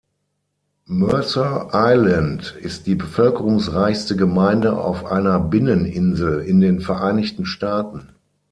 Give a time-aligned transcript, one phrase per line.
[0.87, 8.09] Mercer Island ist die bevölkerungsreichste Gemeinde auf einer Binneninsel in den Vereinigten Staaten.